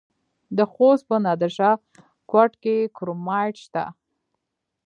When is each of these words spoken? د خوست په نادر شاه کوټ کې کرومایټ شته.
د 0.57 0.59
خوست 0.71 1.03
په 1.09 1.15
نادر 1.25 1.51
شاه 1.57 1.75
کوټ 2.31 2.51
کې 2.63 2.75
کرومایټ 2.97 3.55
شته. 3.65 3.83